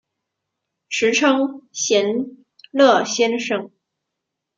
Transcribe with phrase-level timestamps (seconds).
[0.89, 2.35] 时称闲
[2.71, 3.69] 乐先生。